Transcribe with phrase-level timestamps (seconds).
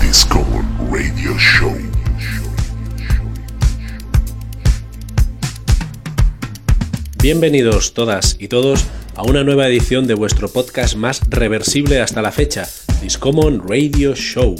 [0.00, 1.76] Discommon Radio Show.
[7.20, 8.84] Bienvenidos todas y todos
[9.16, 12.68] a una nueva edición de vuestro podcast más reversible hasta la fecha,
[13.02, 14.54] Discommon Radio Show.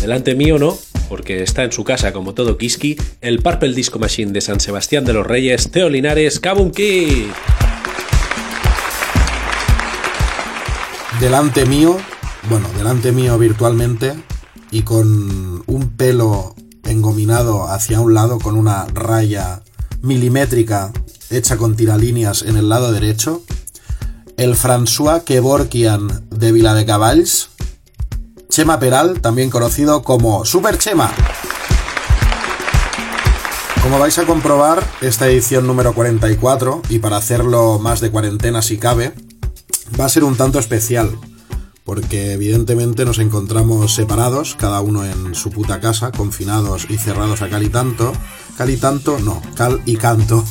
[0.00, 0.76] Delante mío no,
[1.08, 5.04] porque está en su casa como todo Kiski, el Purple Disco Machine de San Sebastián
[5.04, 6.72] de los Reyes, Teo Linares, Kabum
[11.20, 11.96] delante mío,
[12.48, 14.14] bueno, delante mío virtualmente
[14.70, 19.62] y con un pelo engominado hacia un lado con una raya
[20.00, 20.92] milimétrica
[21.30, 23.42] hecha con tiralíneas en el lado derecho,
[24.36, 27.50] el François Kevorkian de Vila de Cavalls,
[28.48, 31.10] Chema Peral, también conocido como Super Chema.
[33.82, 38.78] Como vais a comprobar, esta edición número 44, y para hacerlo más de cuarentena si
[38.78, 39.12] cabe,
[39.98, 41.18] va a ser un tanto especial,
[41.84, 47.48] porque evidentemente nos encontramos separados, cada uno en su puta casa, confinados y cerrados a
[47.48, 48.12] cal y tanto.
[48.56, 50.44] Cal y tanto, no, cal y canto.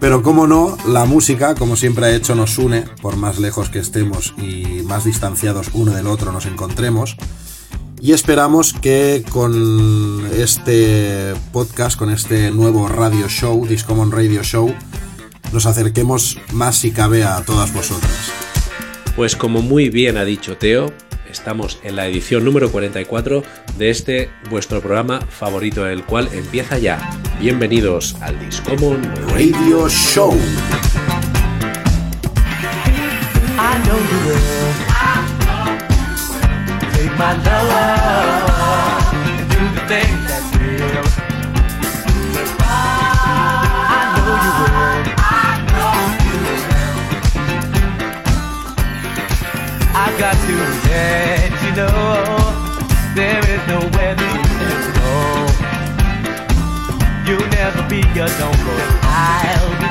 [0.00, 3.78] Pero como no, la música, como siempre ha hecho, nos une, por más lejos que
[3.78, 7.16] estemos y más distanciados uno del otro nos encontremos.
[8.00, 14.74] Y esperamos que con este podcast, con este nuevo radio show, Discommon Radio Show,
[15.52, 18.51] nos acerquemos más si cabe a todas vosotras.
[19.16, 20.90] Pues como muy bien ha dicho Teo,
[21.30, 23.42] estamos en la edición número 44
[23.76, 27.10] de este vuestro programa favorito, el cual empieza ya.
[27.38, 30.34] Bienvenidos al Discommon Radio Show.
[50.12, 50.54] I got to
[50.90, 51.88] let you know
[53.16, 55.12] there is nowhere can go.
[57.26, 59.81] You'll never be alone, but I'll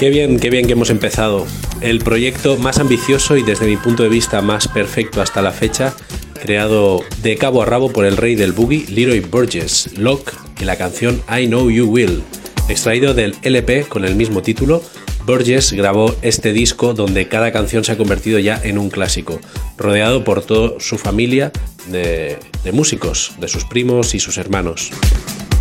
[0.00, 1.46] Qué bien, qué bien que hemos empezado.
[1.82, 5.94] El proyecto más ambicioso y desde mi punto de vista más perfecto hasta la fecha,
[6.42, 10.78] creado de cabo a rabo por el rey del boogie, Leroy Burgess, Locke, y la
[10.78, 12.22] canción I Know You Will.
[12.70, 14.82] Extraído del LP con el mismo título,
[15.26, 19.38] Burgess grabó este disco donde cada canción se ha convertido ya en un clásico,
[19.76, 21.52] rodeado por toda su familia
[21.88, 22.38] de
[22.72, 24.92] músicos, de sus primos y sus hermanos.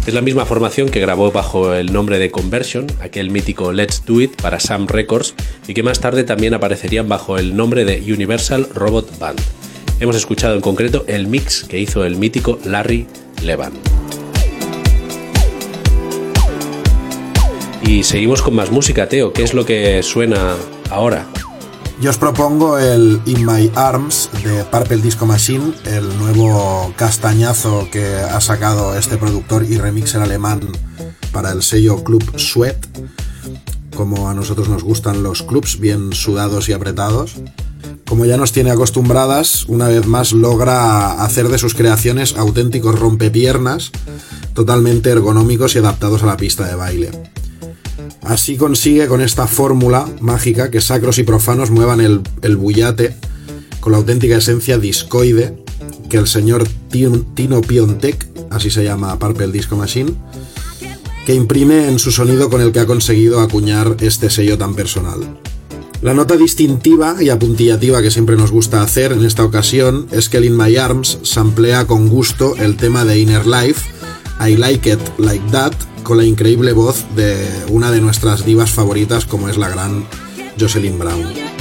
[0.07, 4.21] Es la misma formación que grabó bajo el nombre de Conversion, aquel mítico Let's Do
[4.21, 5.35] It para Sam Records,
[5.67, 9.39] y que más tarde también aparecerían bajo el nombre de Universal Robot Band.
[9.99, 13.05] Hemos escuchado en concreto el mix que hizo el mítico Larry
[13.43, 13.73] Levan.
[17.85, 19.33] Y seguimos con más música, Teo.
[19.33, 20.55] ¿Qué es lo que suena
[20.89, 21.27] ahora?
[22.01, 28.15] Yo os propongo el In My Arms de Purple Disco Machine, el nuevo castañazo que
[28.15, 30.61] ha sacado este productor y remixer alemán
[31.33, 32.77] para el sello Club Sweat,
[33.93, 37.35] como a nosotros nos gustan los clubs bien sudados y apretados.
[38.07, 43.91] Como ya nos tiene acostumbradas, una vez más logra hacer de sus creaciones auténticos rompepiernas,
[44.53, 47.11] totalmente ergonómicos y adaptados a la pista de baile.
[48.29, 53.15] Así consigue con esta fórmula mágica que sacros y profanos muevan el, el bullate
[53.79, 55.55] con la auténtica esencia discoide
[56.11, 60.13] que el señor Tino Piontek, así se llama Purple Disco Machine,
[61.25, 65.39] que imprime en su sonido con el que ha conseguido acuñar este sello tan personal.
[66.03, 70.37] La nota distintiva y apuntillativa que siempre nos gusta hacer en esta ocasión es que
[70.37, 73.89] el In My Arms samplea con gusto el tema de Inner Life,
[74.39, 75.73] I Like It Like That,
[76.09, 80.07] con la increíble voz de una de nuestras divas favoritas como es la gran
[80.59, 81.58] Jocelyn Brown.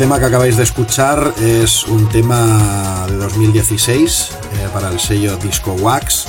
[0.00, 5.72] Tema que acabáis de escuchar es un tema de 2016 eh, para el sello Disco
[5.74, 6.28] Wax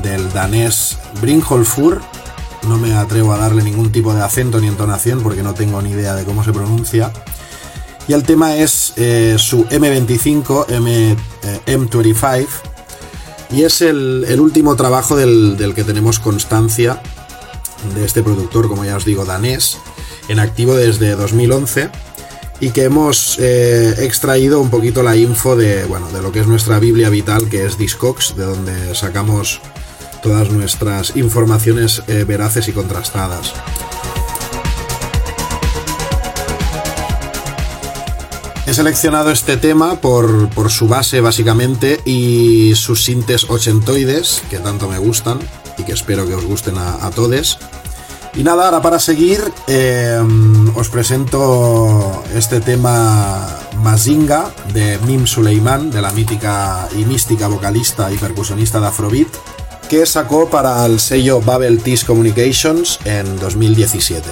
[0.00, 2.00] del danés Brynjolfur.
[2.68, 5.90] No me atrevo a darle ningún tipo de acento ni entonación porque no tengo ni
[5.90, 7.12] idea de cómo se pronuncia.
[8.06, 12.46] Y el tema es eh, su M25, M, eh, M25,
[13.50, 17.02] y es el, el último trabajo del, del que tenemos constancia
[17.92, 19.78] de este productor, como ya os digo, danés,
[20.28, 22.03] en activo desde 2011
[22.60, 26.46] y que hemos eh, extraído un poquito la info de, bueno, de lo que es
[26.46, 29.60] nuestra Biblia vital, que es Discogs, de donde sacamos
[30.22, 33.52] todas nuestras informaciones eh, veraces y contrastadas.
[38.66, 44.88] He seleccionado este tema por, por su base básicamente y sus sintes ochentoides, que tanto
[44.88, 45.38] me gustan
[45.76, 47.58] y que espero que os gusten a, a todos.
[48.36, 50.20] Y nada, ahora para seguir eh,
[50.74, 53.46] os presento este tema
[53.80, 59.28] Mazinga de Mim Suleiman, de la mítica y mística vocalista y percusionista de Afrobeat,
[59.88, 64.28] que sacó para el sello Babel Tees Communications en 2017.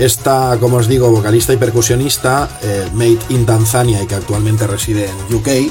[0.00, 5.08] Esta, como os digo, vocalista y percusionista, eh, made in Tanzania y que actualmente reside
[5.08, 5.70] en UK,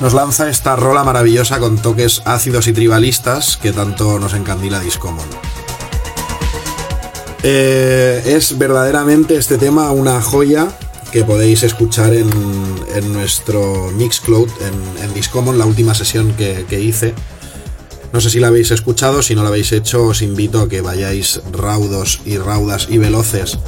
[0.00, 5.49] nos lanza esta rola maravillosa con toques ácidos y tribalistas que tanto nos encandila Discommon.
[7.42, 10.68] Eh, es verdaderamente este tema una joya
[11.10, 12.30] que podéis escuchar en,
[12.94, 17.14] en nuestro Mixcloud, en, en Discommon, la última sesión que, que, hice.
[18.12, 20.80] No sé si la habéis escuchado, si no la habéis hecho, os invito a que
[20.82, 23.58] vayáis raudos y raudas y veloces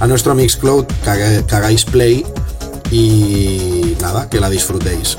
[0.00, 2.24] a nuestro Mixcloud, que, hagáis play
[2.90, 5.16] y nada, que la disfrutéis.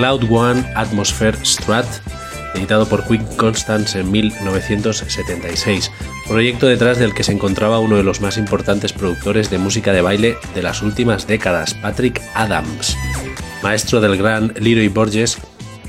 [0.00, 1.84] Cloud One Atmosphere Strat,
[2.54, 5.92] editado por Quick Constance en 1976,
[6.26, 10.00] proyecto detrás del que se encontraba uno de los más importantes productores de música de
[10.00, 12.96] baile de las últimas décadas, Patrick Adams.
[13.62, 15.36] Maestro del gran Leroy Borges,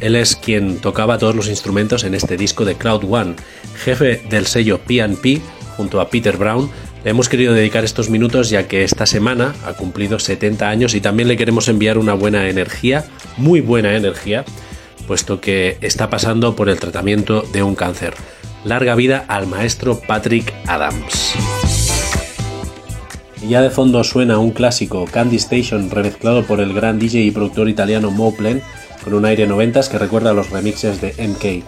[0.02, 3.38] él es quien tocaba todos los instrumentos en este disco de Cloud One,
[3.78, 5.42] jefe del sello P&P
[5.78, 6.70] junto a Peter Brown,
[7.04, 11.02] le hemos querido dedicar estos minutos ya que esta semana ha cumplido 70 años y
[11.02, 13.06] también le queremos enviar una buena energía,
[13.38, 14.46] muy buena energía,
[15.08, 18.14] puesto que está pasando por el tratamiento de un cáncer.
[18.64, 21.34] Larga vida al maestro Patrick Adams.
[23.42, 27.32] Y ya de fondo suena un clásico, Candy Station, remezclado por el gran DJ y
[27.32, 28.62] productor italiano Moplen,
[29.04, 31.66] con un aire noventas que recuerda a los remixes de MK.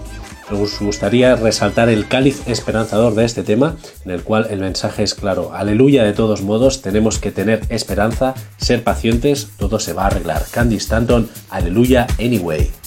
[0.52, 5.16] Nos gustaría resaltar el cáliz esperanzador de este tema, en el cual el mensaje es
[5.16, 5.54] claro.
[5.54, 10.44] Aleluya de todos modos, tenemos que tener esperanza, ser pacientes, todo se va a arreglar.
[10.52, 12.83] Candy Stanton, aleluya anyway.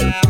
[0.00, 0.25] around.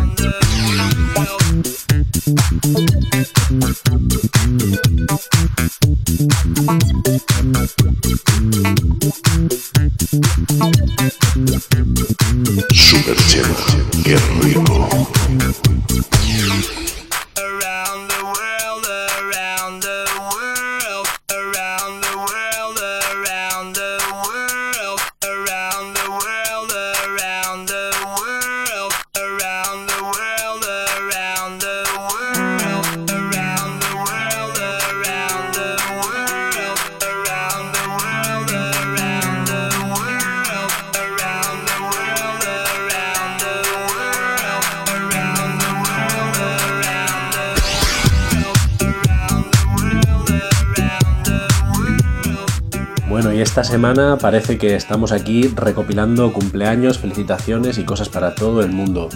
[53.57, 59.09] Esta semana parece que estamos aquí recopilando cumpleaños, felicitaciones y cosas para todo el mundo.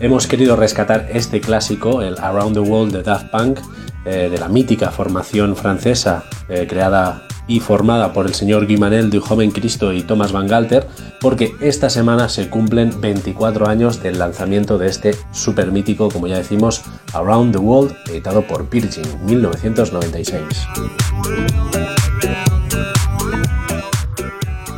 [0.00, 3.58] Hemos querido rescatar este clásico, el Around the World de Daft Punk,
[4.06, 9.10] eh, de la mítica formación francesa eh, creada y formada por el señor Guy Manel,
[9.10, 10.88] de Joven Cristo y Thomas Van Galter,
[11.20, 16.38] porque esta semana se cumplen 24 años del lanzamiento de este super mítico, como ya
[16.38, 20.68] decimos, Around the World, editado por Virgin, 1996.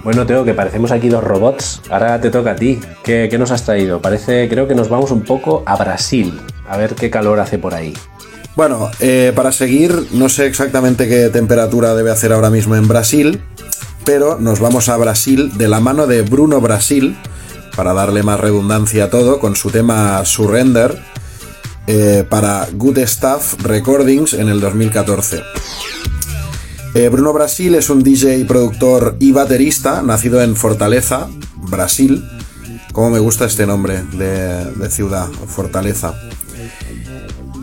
[0.03, 1.83] Bueno, Teo, que parecemos aquí dos robots.
[1.91, 2.81] Ahora te toca a ti.
[3.05, 4.01] ¿Qué, nos has traído?
[4.01, 6.41] Parece, creo que nos vamos un poco a Brasil.
[6.67, 7.93] A ver qué calor hace por ahí.
[8.57, 13.43] Bueno, eh, para seguir, no sé exactamente qué temperatura debe hacer ahora mismo en Brasil,
[14.05, 17.17] pero nos vamos a Brasil de la mano de Bruno Brasil,
[17.77, 20.99] para darle más redundancia a todo, con su tema Surrender,
[21.87, 25.43] eh, para Good Stuff Recordings en el 2014.
[26.93, 31.29] Eh, Bruno Brasil es un DJ, productor y baterista, nacido en Fortaleza,
[31.71, 32.25] Brasil.
[32.93, 36.15] Como me gusta este nombre de, ciudad, Fortaleza.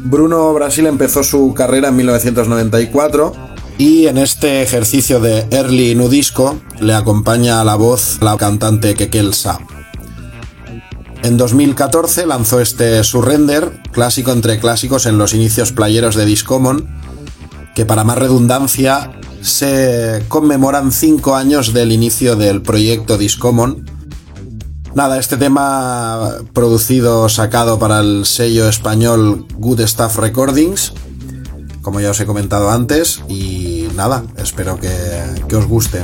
[0.05, 3.34] Bruno Brasil empezó su carrera en 1994
[3.78, 9.34] y en este ejercicio de early nudisco le acompaña a la voz la cantante Kekel
[9.34, 9.59] Sa.
[11.23, 16.88] En 2014 lanzó este Surrender, clásico entre clásicos en los inicios playeros de Discommon,
[17.78, 19.11] que para más redundancia
[19.43, 23.86] se conmemoran 5 años del inicio del proyecto Discommon.
[24.95, 30.91] Nada, este tema producido, sacado para el sello español Good Stuff Recordings,
[31.84, 34.89] como ya os he comentado antes, y nada, espero que,
[35.47, 36.03] que os guste.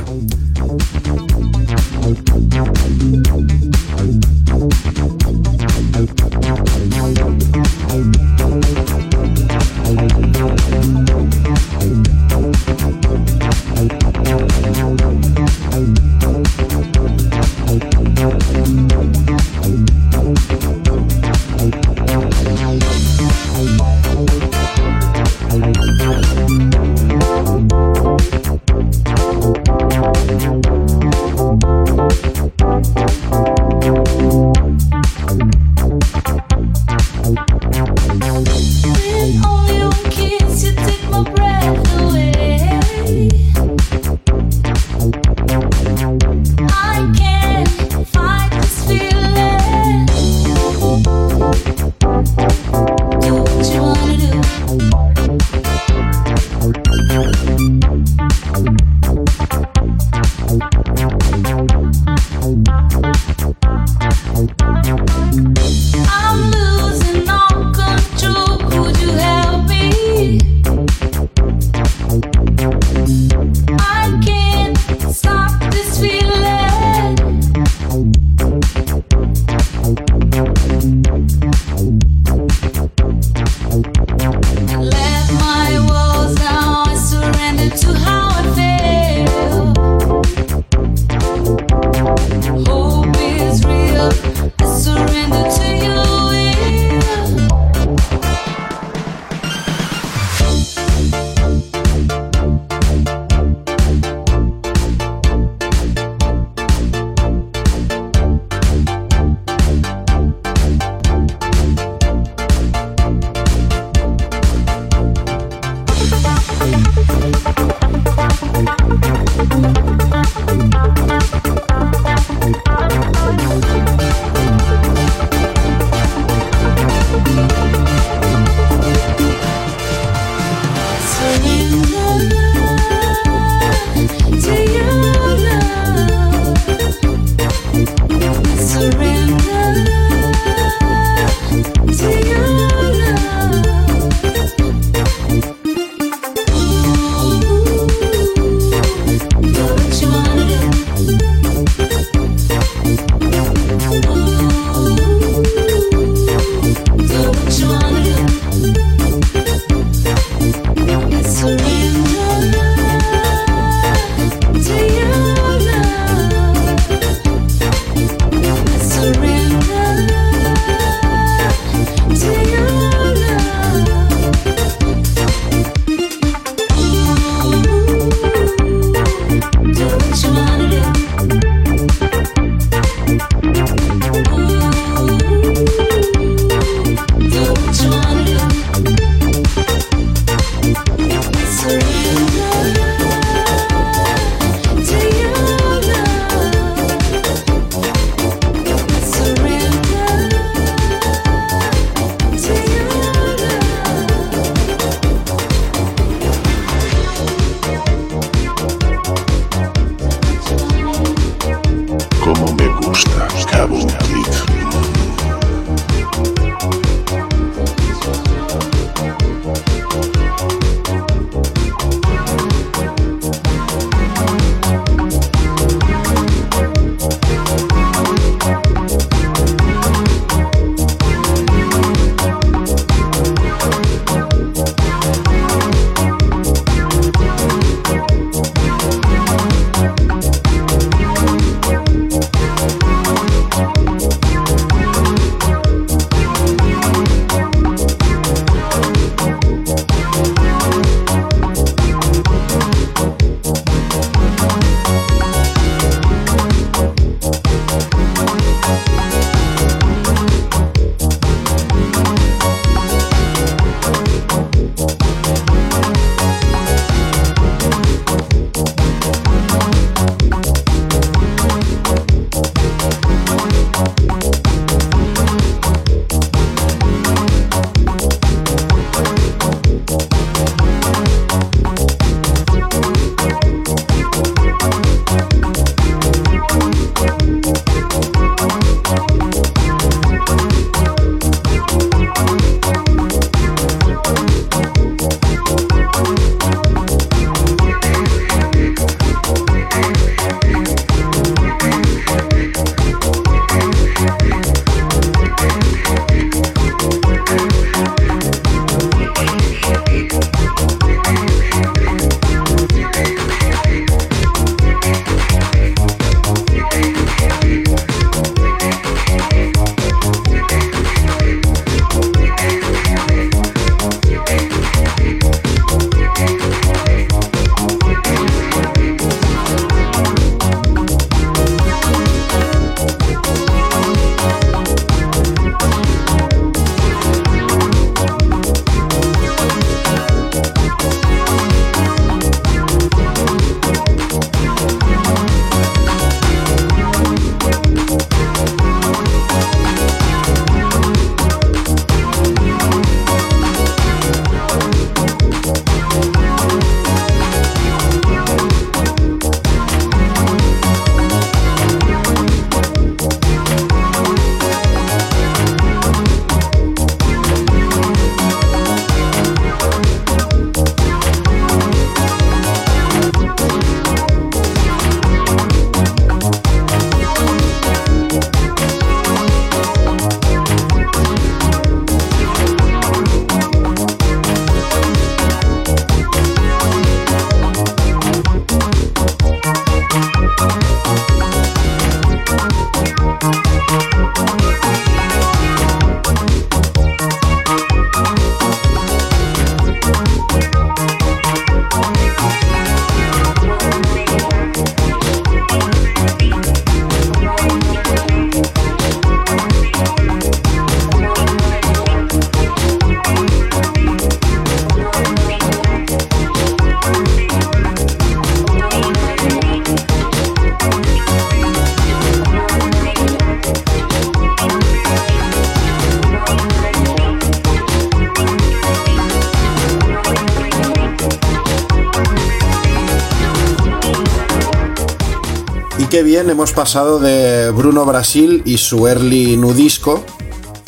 [436.30, 440.04] Hemos pasado de Bruno Brasil y su early nudisco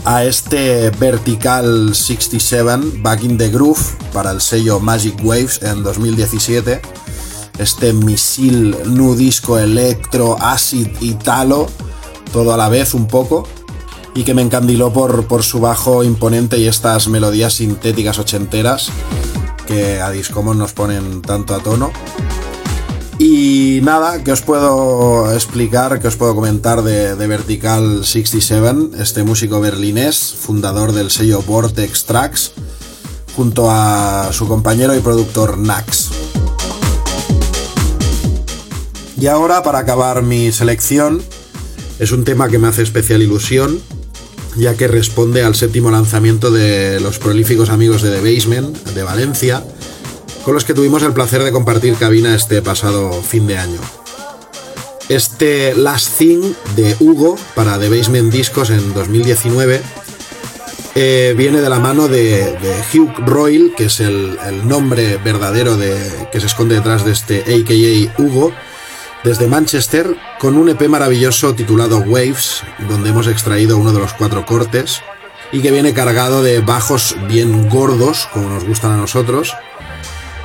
[0.04, 3.80] a este Vertical 67 Back in the Groove
[4.12, 6.80] para el sello Magic Waves en 2017.
[7.58, 11.66] Este misil nudisco electro, acid y talo,
[12.32, 13.48] todo a la vez un poco,
[14.14, 18.90] y que me encandiló por, por su bajo imponente y estas melodías sintéticas ochenteras
[19.66, 21.92] que a Discommon nos ponen tanto a tono.
[23.18, 29.24] Y nada, que os puedo explicar, que os puedo comentar de, de, Vertical 67, este
[29.24, 32.52] músico berlinés, fundador del sello Vortex Tracks,
[33.34, 36.10] junto a su compañero y productor Nax.
[39.18, 41.22] Y ahora, para acabar mi selección,
[41.98, 43.80] es un tema que me hace especial ilusión,
[44.56, 49.64] ya que responde al séptimo lanzamiento de los prolíficos amigos de The Basement, de Valencia,
[50.46, 53.80] con los que tuvimos el placer de compartir cabina este pasado fin de año.
[55.08, 59.82] Este Last Thing de Hugo para The Basement Discos en 2019
[60.94, 62.56] eh, viene de la mano de,
[62.94, 67.40] Hugh Royal, que es el, el, nombre verdadero de, que se esconde detrás de este
[67.40, 68.52] AKA Hugo,
[69.24, 74.46] desde Manchester, con un EP maravilloso titulado Waves, donde hemos extraído uno de los cuatro
[74.46, 75.00] cortes,
[75.50, 79.52] y que viene cargado de bajos bien gordos, como nos gustan a nosotros,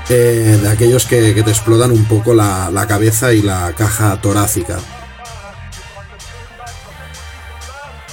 [0.09, 4.79] eh, de aquellos que, te explotan un poco la, la cabeza y la caja torácica.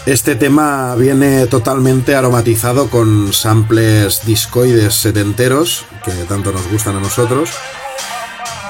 [0.07, 7.51] Este tema viene totalmente aromatizado con samples discoides setenteros, que tanto nos gustan a nosotros.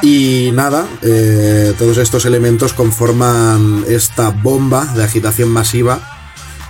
[0.02, 6.00] Y nada, eh, todos estos elementos conforman esta bomba de agitación masiva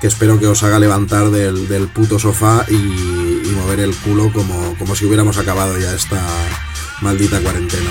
[0.00, 4.32] que espero que os haga levantar del, del puto sofá y, y, mover el culo
[4.32, 6.24] como, como si hubiéramos acabado ya esta
[7.00, 7.90] maldita cuarentena.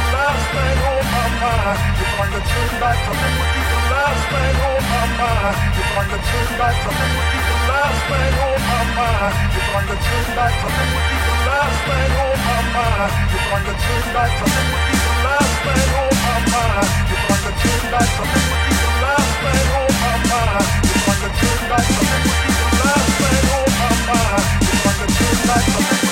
[0.11, 1.79] last thing on my mind.
[2.03, 5.55] If I could turn back, I think would be the last thing on my mind.
[5.79, 9.33] If I could turn back, I think would be the last thing on my mind.
[9.55, 13.11] If I could turn back, I think would be the last thing on my mind.
[13.31, 16.87] If I could turn back, I think would be the last thing on my mind.
[17.11, 20.67] If I could turn back, I think would be the last thing on my mind.
[20.91, 24.55] If I could turn back, I think would be the last thing on my mind.
[24.61, 26.10] If I could turn back, I think would be the last thing on my mind.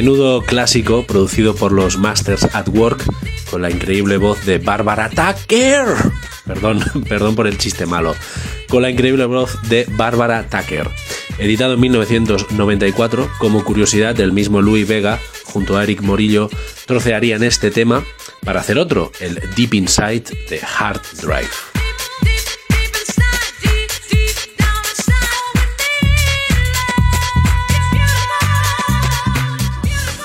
[0.00, 3.04] Menudo clásico producido por los Masters at Work
[3.50, 5.84] con la increíble voz de Barbara Tucker.
[6.46, 8.16] Perdón, perdón por el chiste malo.
[8.70, 10.88] Con la increíble voz de Barbara Tucker.
[11.38, 16.48] Editado en 1994, como curiosidad del mismo Louis Vega, junto a Eric Morillo,
[16.86, 18.02] trocearían este tema
[18.42, 21.69] para hacer otro, el Deep Inside de Hard Drive.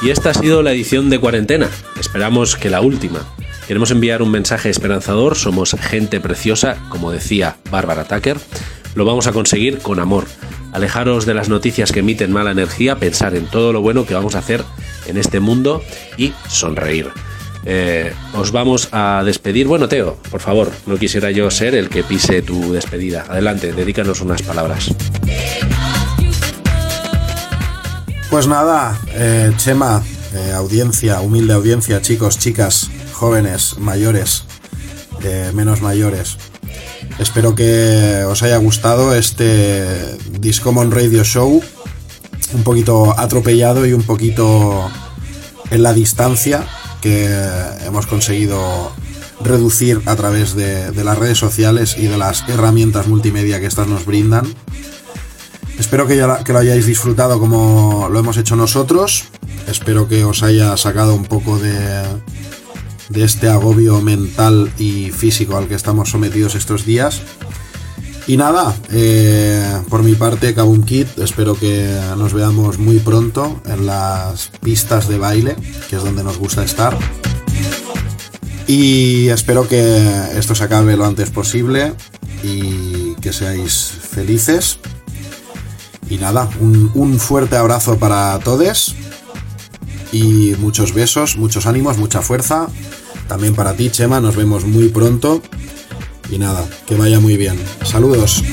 [0.06, 1.68] Y esta ha sido la edición de cuarentena.
[2.00, 3.26] Esperamos que la última.
[3.68, 5.36] Queremos enviar un mensaje esperanzador.
[5.36, 8.38] Somos gente preciosa, como decía Bárbara Tucker.
[8.94, 10.26] Lo vamos a conseguir con amor.
[10.74, 14.36] Alejaros de las noticias que emiten mala energía, pensar en todo lo bueno que vamos
[14.36, 14.64] a hacer
[15.08, 15.82] en este mundo
[16.18, 17.10] y sonreír.
[17.66, 19.66] Eh, os vamos a despedir.
[19.66, 23.26] Bueno, Teo, por favor, no quisiera yo ser el que pise tu despedida.
[23.28, 24.94] Adelante, dedícanos unas palabras.
[28.30, 30.04] Pues nada, eh, Chema,
[30.34, 34.44] eh, audiencia, humilde audiencia, chicos, chicas, jóvenes, mayores,
[35.24, 36.38] eh, menos mayores.
[37.20, 41.62] Espero que os haya gustado este Discommon Radio Show,
[42.54, 44.90] un poquito atropellado y un poquito
[45.70, 46.68] en la distancia
[47.02, 47.30] que
[47.86, 48.92] hemos conseguido
[49.42, 53.88] reducir a través de, de las redes sociales y de las herramientas multimedia que estas
[53.88, 54.46] nos brindan.
[55.80, 59.26] Espero que, ya, que lo hayáis disfrutado como lo hemos hecho nosotros.
[59.68, 62.04] Espero que os haya sacado un poco de,
[63.10, 67.22] de este agobio mental y físico al que estamos sometidos estos días.
[68.28, 73.86] Y nada, eh, por mi parte, Kabum Kid, espero que nos veamos muy pronto en
[73.86, 75.56] las pistas de baile,
[75.90, 76.98] que es donde nos gusta estar.
[78.66, 81.94] Y espero que esto se acabe lo antes posible
[82.44, 84.80] y que seáis felices.
[86.10, 88.96] Y nada, un, un fuerte abrazo para todos
[90.16, 92.68] y muchos besos, muchos ánimos, mucha fuerza.
[93.28, 95.42] También para ti, Chema, nos vemos muy pronto.
[96.30, 97.60] Y nada, que vaya muy bien.
[97.84, 98.44] Saludos.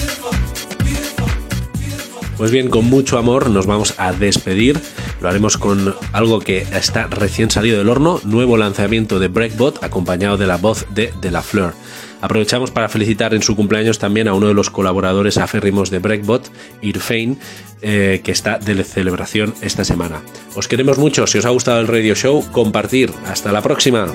[2.36, 4.80] Pues bien, con mucho amor nos vamos a despedir.
[5.20, 10.36] Lo haremos con algo que está recién salido del horno, nuevo lanzamiento de Breakbot, acompañado
[10.36, 11.74] de la voz de De La Fleur.
[12.22, 16.50] Aprovechamos para felicitar en su cumpleaños también a uno de los colaboradores aférrimos de Breakbot,
[16.80, 17.36] Irfane,
[17.82, 20.22] eh, que está de celebración esta semana.
[20.54, 23.12] Os queremos mucho, si os ha gustado el radio show, compartir.
[23.26, 24.06] Hasta la próxima.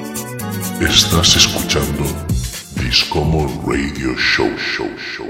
[0.80, 2.06] Estás escuchando
[2.82, 5.27] Discommon Radio Show, show, show,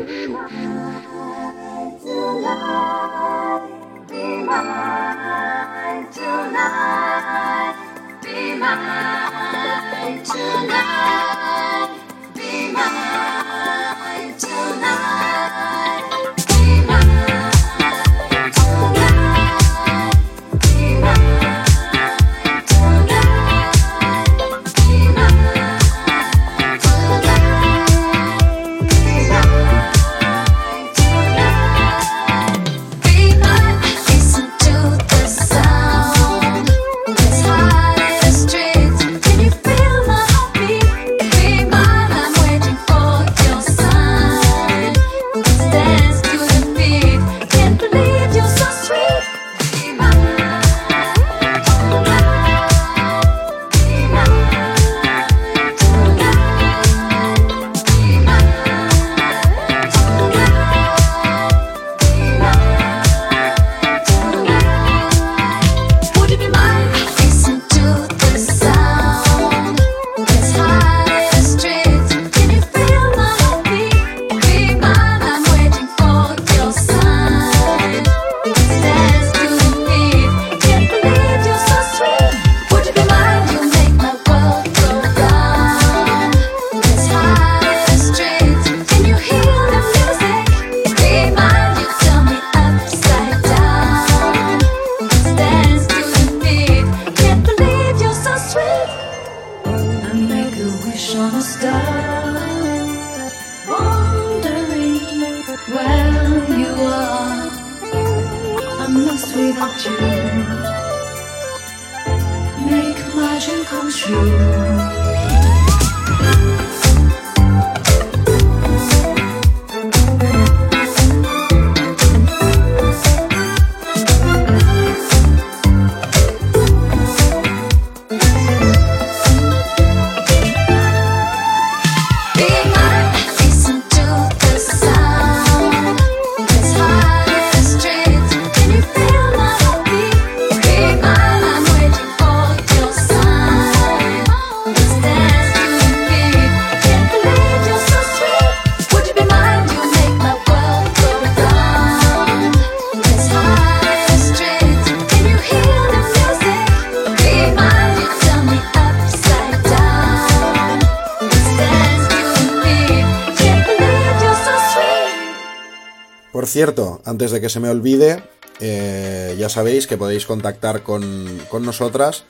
[167.47, 168.21] que se me olvide,
[168.59, 172.25] eh, ya sabéis que podéis contactar con, con nosotras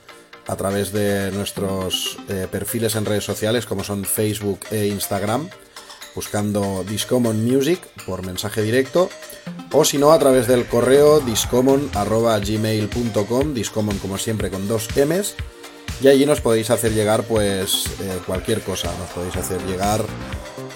[0.46, 5.48] a través de nuestros eh, perfiles en redes sociales como son Facebook e Instagram,
[6.14, 9.10] buscando Discommon Music por mensaje directo,
[9.72, 15.34] o si no a través del correo discommon.gmail.com, discommon como siempre con dos M's,
[16.00, 20.04] y allí nos podéis hacer llegar pues eh, cualquier cosa, nos podéis hacer llegar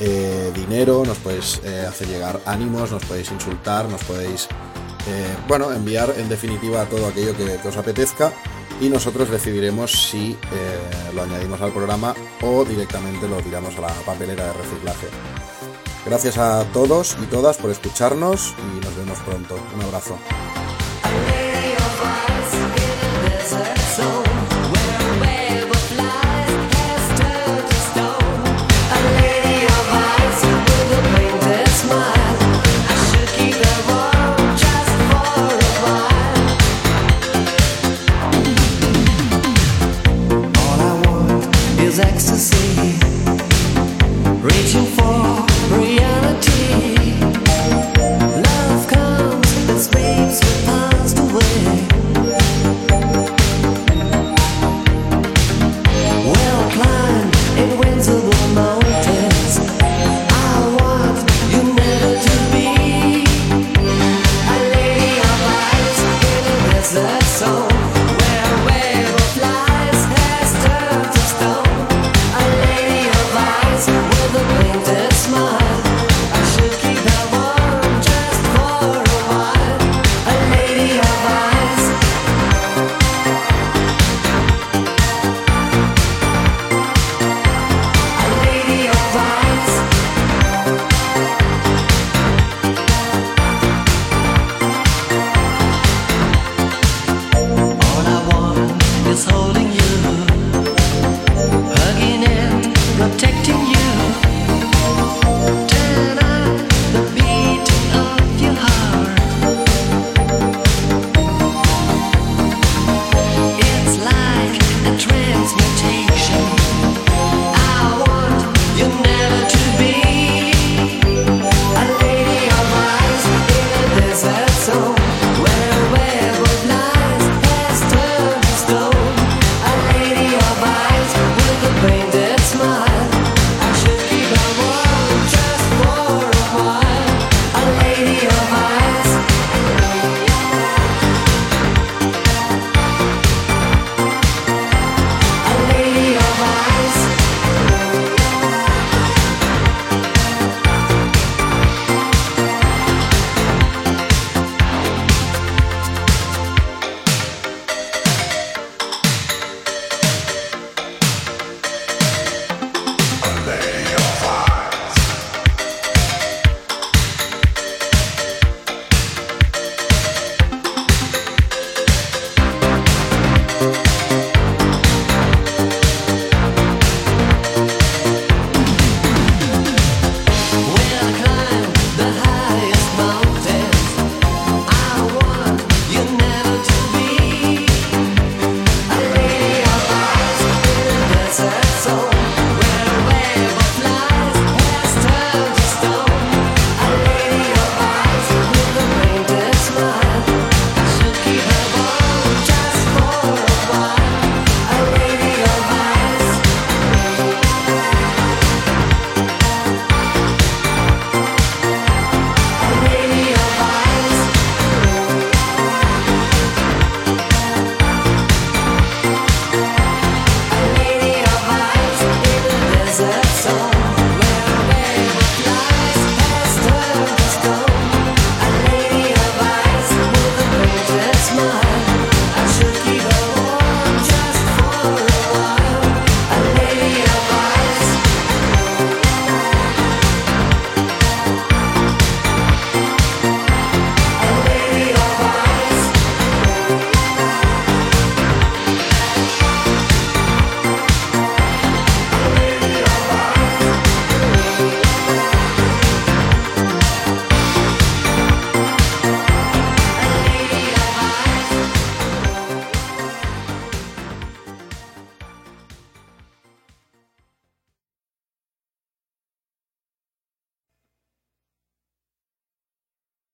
[0.01, 4.49] eh, dinero, nos podéis eh, hacer llegar ánimos, nos podéis insultar, nos podéis,
[5.07, 8.32] eh, bueno, enviar en definitiva todo aquello que, que os apetezca
[8.80, 10.36] y nosotros decidiremos si
[11.14, 15.07] lo añadimos al programa o directamente lo tiramos a la papelera de reciclaje.
[16.05, 19.57] Gracias a todos y todas por escucharnos y nos vemos pronto.
[19.74, 20.18] Un abrazo.